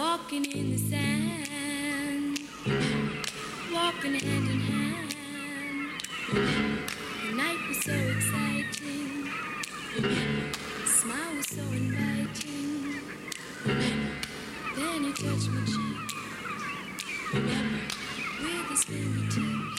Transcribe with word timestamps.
walking 0.00 0.46
in 0.46 0.70
the 0.70 0.78
sand, 0.78 2.38
walking 3.70 4.14
hand 4.14 4.48
in 4.48 4.60
hand. 4.60 5.14
The 6.32 7.32
night 7.34 7.58
was 7.68 7.84
so 7.84 7.92
exciting, 7.92 9.28
the 9.96 10.86
smile 10.86 11.36
was 11.36 11.48
so 11.48 11.62
inviting. 11.80 13.02
Then 14.74 15.04
he 15.04 15.12
touched 15.12 15.50
my 15.50 15.64
cheek 15.66 16.08
with 18.40 18.68
his 18.70 18.84
fingertip. 18.84 19.69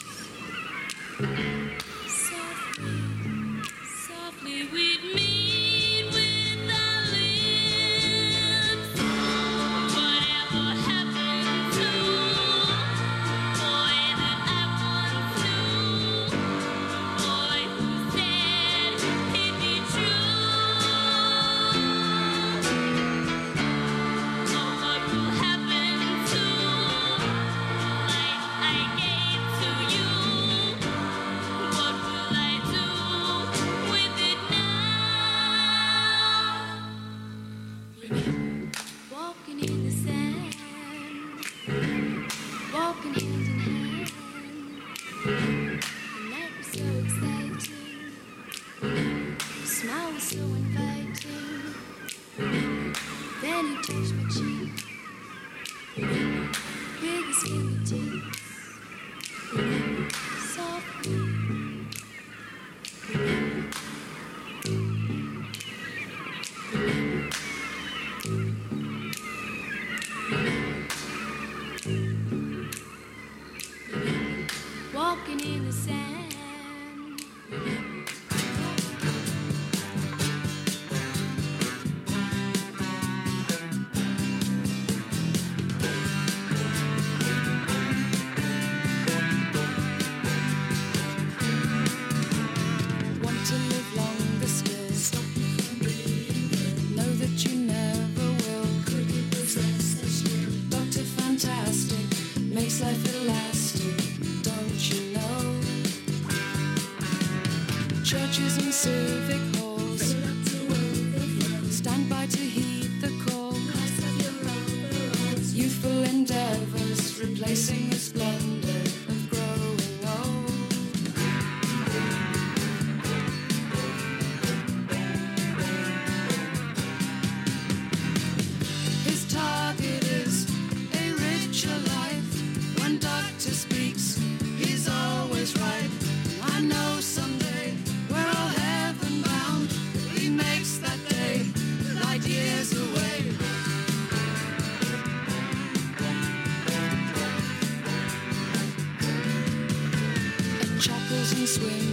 and 151.32 151.48
swim. 151.48 151.91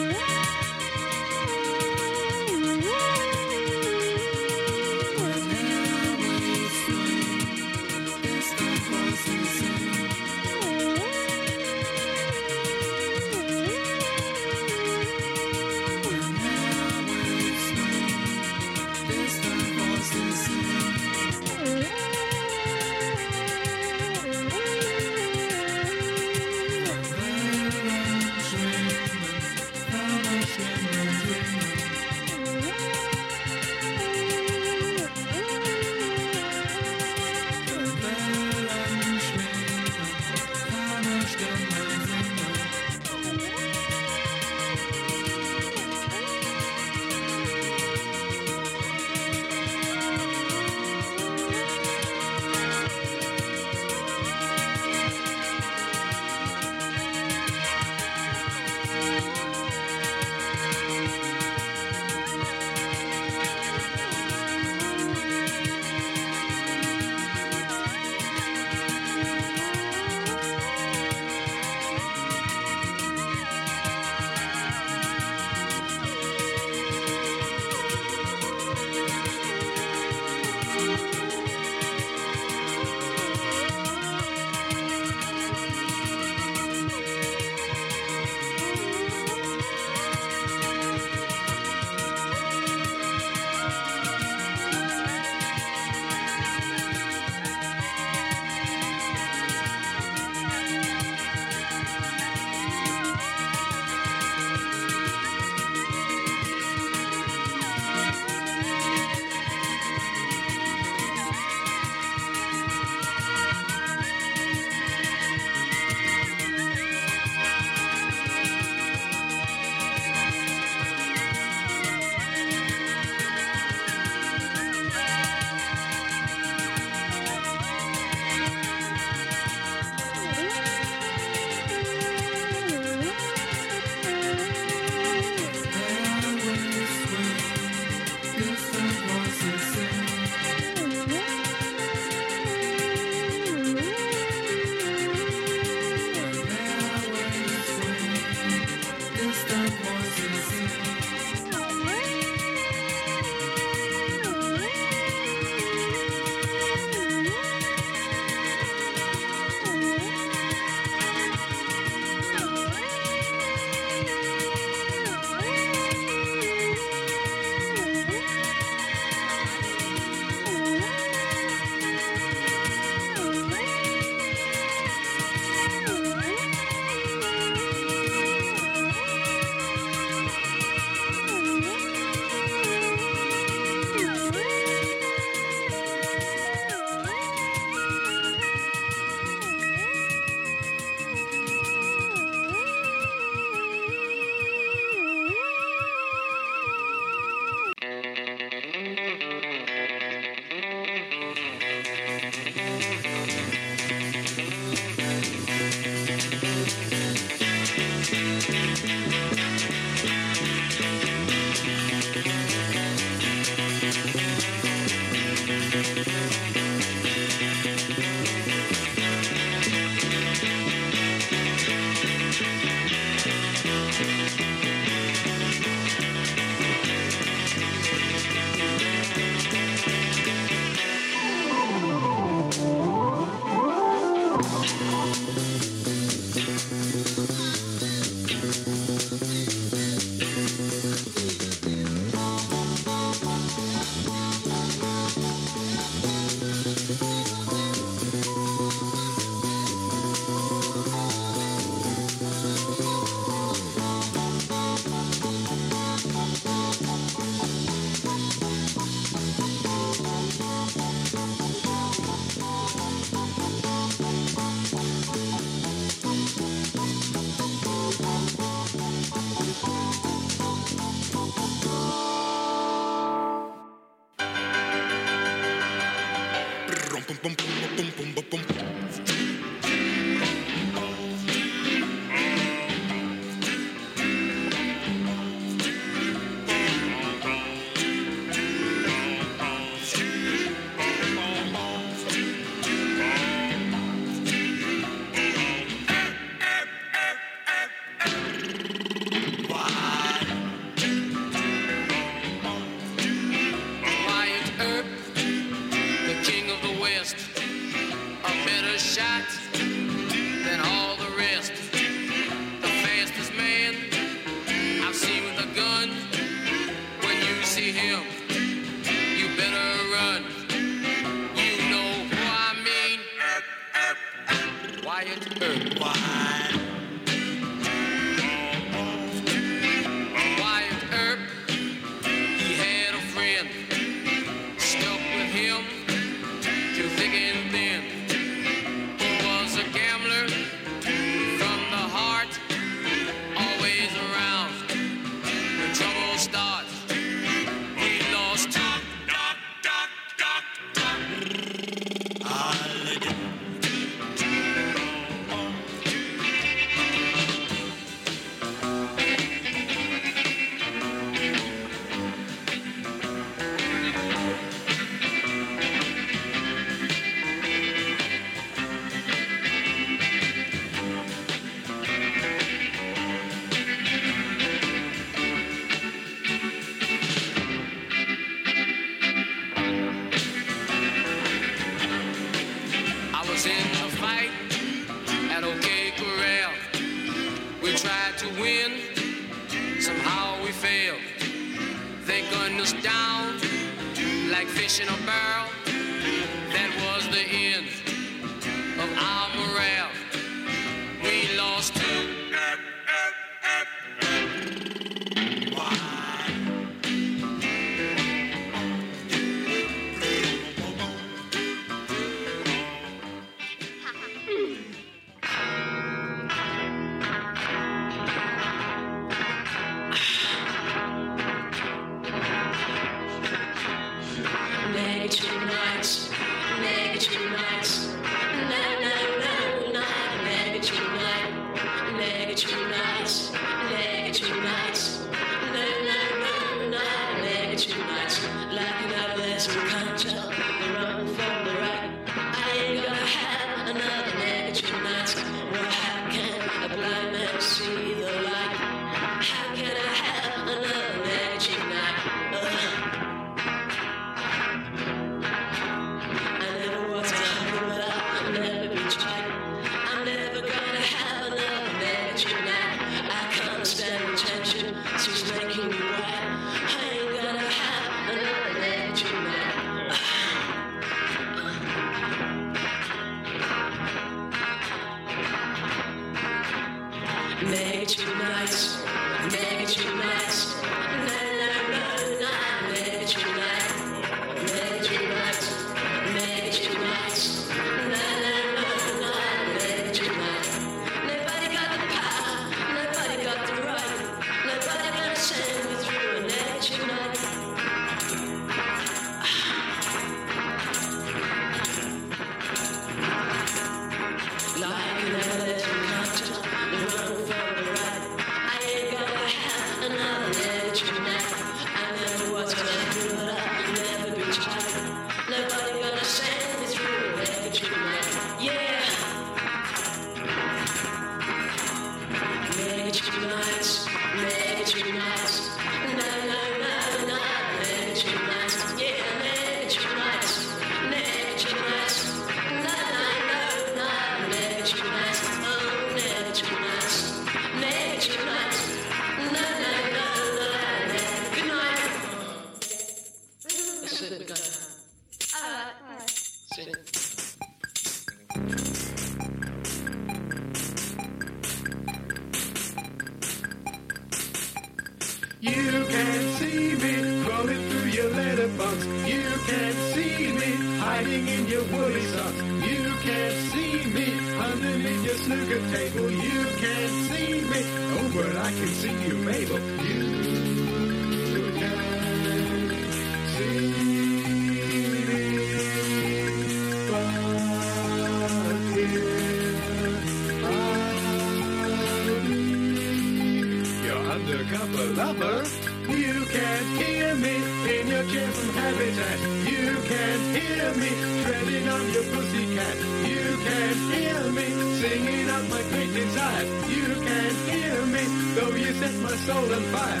Desire. 596.14 596.46
You 596.68 596.94
can't 597.06 597.38
hear 597.50 597.86
me 597.86 598.04
though 598.34 598.54
you 598.54 598.72
set 598.80 598.94
my 599.02 599.16
soul 599.26 599.52
on 599.56 599.62
fire. 599.74 600.00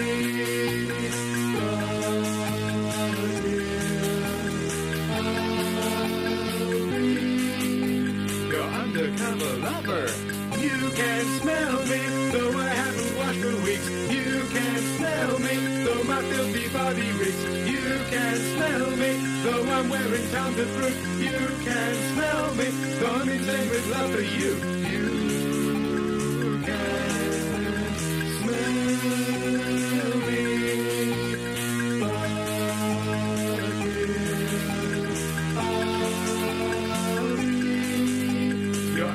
Your 8.52 8.68
undercover 8.82 9.52
lover. 9.66 10.06
You 10.64 10.78
can 11.00 11.24
smell 11.40 11.76
me, 11.90 12.00
though 12.32 12.54
I 12.58 12.68
haven't 12.82 13.12
washed 13.18 13.40
for 13.40 13.56
weeks. 13.66 13.88
You 14.16 14.30
can't 14.54 14.86
smell 14.96 15.32
me, 15.46 15.54
though 15.84 16.04
my 16.04 16.20
filthy 16.30 16.66
body 16.68 17.08
reeks. 17.20 17.33
Though 19.94 20.00
I'm 20.00 20.10
wearing 20.10 20.30
counterfeit 20.30 20.68
fruit. 20.68 20.96
You 21.22 21.38
can 21.64 21.94
smell 22.14 22.54
me, 22.54 22.64
though 22.98 23.14
I'm 23.14 23.28
insane 23.28 23.70
with 23.70 23.86
love 23.90 24.10
for 24.10 24.20
you. 24.20 24.56
You 24.90 25.06
can 26.64 27.10
smell 28.40 30.16
me. 30.28 30.42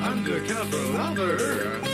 Undercover 0.02 0.84
lover. 0.92 1.89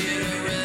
you. 0.00 0.61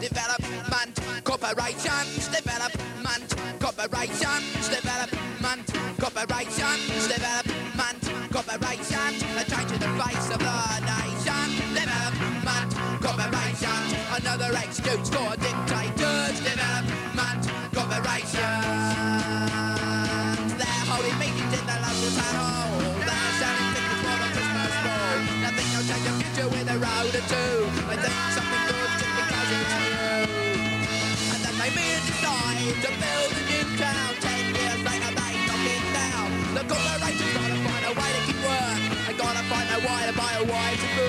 Development 0.00 1.00
corporations, 1.24 2.28
development 2.28 3.34
corporations, 3.60 4.68
development 4.68 5.66
corporations, 5.98 7.08
development 7.08 8.02
corporations, 8.32 9.22
they're 9.34 9.44
changing 9.44 9.78
the 9.78 9.88
face 10.02 10.30
of 10.30 10.38
the 10.38 10.56
nation. 10.84 11.48
Development 11.74 12.70
corporations, 13.00 13.94
another 14.18 14.50
excuse 14.58 15.08
for 15.08 15.36
dictators. 15.36 15.85
New 32.66 33.78
town. 33.78 34.14
Ten 34.20 34.54
years 34.54 34.82
later, 34.82 35.12
they. 35.14 35.34
The 36.56 36.64
corporations 36.64 37.32
gotta 37.34 37.58
find 37.66 37.84
a 37.84 37.92
way 38.00 38.10
to 38.14 38.20
keep. 38.26 38.36
They 39.06 39.14
gotta 39.14 39.42
find 39.50 39.68
a 39.70 39.78
way 39.86 40.02
to 40.06 40.12
buy 40.16 40.32
a 40.40 40.44
way 40.44 40.76
to. 40.76 41.05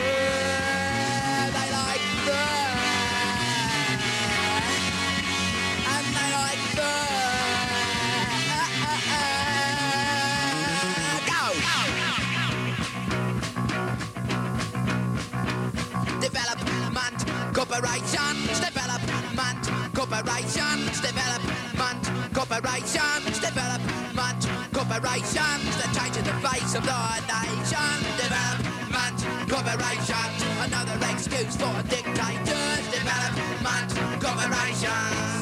Development 21.01 22.03
corporations, 22.33 23.39
development 23.39 24.41
corporations, 24.73 25.69
they're 25.77 25.93
changing 25.93 26.23
the 26.23 26.33
face 26.41 26.75
of 26.75 26.83
the 26.85 26.97
nation. 27.27 27.97
Development 28.17 29.17
corporations, 29.49 30.37
another 30.65 30.97
excuse 31.11 31.55
for 31.55 31.73
dictators. 31.89 32.83
Development 32.89 33.89
corporations. 34.21 35.39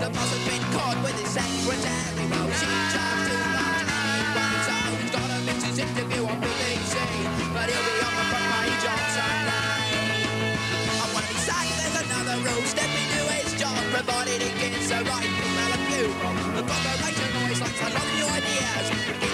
The 0.00 0.08
boss 0.10 0.30
has 0.32 0.44
been 0.48 0.64
caught 0.74 0.98
with 1.04 1.18
his 1.20 1.30
secretary. 1.30 2.26
Well, 2.30 2.50
she 2.56 2.66
charged 2.94 3.30
too 3.30 3.42
much 3.54 3.88
anyway, 3.90 4.54
so 4.66 4.76
he's 4.96 5.46
miss 5.46 5.64
his 5.64 5.78
interview 5.78 6.24
on 6.26 6.40
BBC. 6.40 6.94
But 7.54 7.70
he'll 7.70 7.84
be 7.84 8.06
on 8.06 8.13
provided 13.94 14.42
he 14.42 14.70
gets 14.70 14.88
the 14.88 14.98
right 15.06 15.30
people 15.38 15.70
a 15.70 15.80
few. 15.86 16.08
The 16.56 16.62
corporation 16.66 17.30
always 17.38 17.60
likes 17.60 17.78
to 17.78 17.88
love 17.94 18.10
new 18.18 18.26
ideas, 18.40 19.33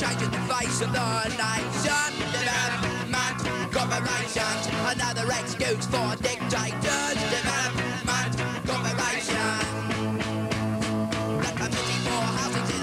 changing 0.00 0.30
the 0.30 0.38
face 0.48 0.80
of 0.80 0.90
the 0.92 1.28
nation. 1.36 2.10
Development 2.32 3.38
corporations, 3.72 4.64
another 4.92 5.26
excuse 5.40 5.86
for 5.86 6.16
dictators. 6.24 7.16
Development 7.28 8.00
for 12.04 12.20
housing's 12.38 12.70
in 12.72 12.80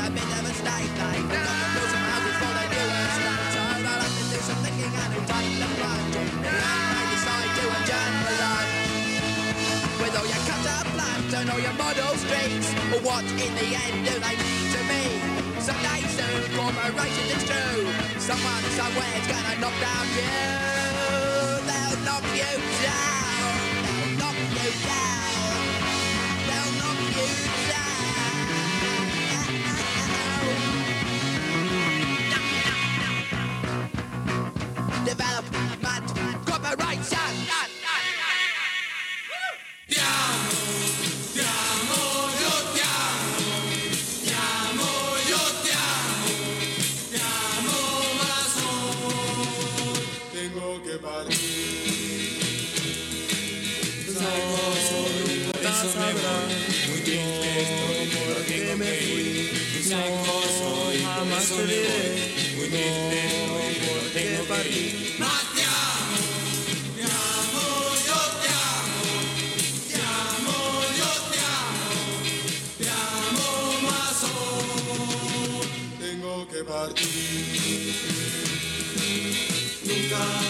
build 1.74 1.90
some 1.90 2.06
houses 2.12 2.36
for 2.42 2.52
the 2.54 2.66
new 2.70 2.90
so 3.54 3.64
they'll 3.82 4.02
have 4.06 4.16
to 4.18 4.24
do 4.30 4.40
some 4.46 4.60
thinking 4.62 4.94
and 4.94 5.12
the 5.14 5.22
they 6.46 7.06
decide 7.18 7.52
to. 7.58 7.66
With 10.02 10.16
all 10.18 10.26
your 10.26 10.44
cut-up 10.50 10.86
plans 10.94 11.34
and 11.34 11.50
all 11.50 11.60
your 11.60 11.74
model 11.74 12.14
streets, 12.18 12.68
what 13.06 13.26
in 13.42 13.52
the 13.58 13.70
end 13.74 14.06
do 14.06 14.21
soon, 16.62 16.76
corporations, 16.76 17.32
it's 17.34 17.46
true. 17.46 17.86
Someone 18.20 18.64
somewhere's 18.78 19.28
gonna 19.28 19.60
knock 19.60 19.74
down 19.82 20.08
you. 20.18 20.32
They'll 21.68 21.98
knock 22.06 22.24
you 22.36 22.54
down. 22.84 23.58
They'll 23.84 24.18
knock 24.20 24.36
you 24.64 24.72
down. 24.86 25.21
Porque 62.58 62.86
tengo 64.14 64.44
que. 64.46 65.16
Más 65.20 65.44
te 65.54 65.64
amo, 65.64 66.18
te 66.96 67.04
amo, 67.04 67.66
yo 68.08 68.20
te 68.42 68.50
amo. 68.50 69.10
Te 69.88 69.96
amo, 69.96 70.58
yo 70.98 71.12
te 71.32 71.40
amo. 71.40 71.94
Te 72.80 72.88
amo 72.90 73.48
más. 73.84 74.20
Tengo 76.00 76.48
que 76.48 76.64
partir. 76.64 77.94
Nunca 79.84 80.41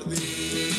Tengo 0.00 0.73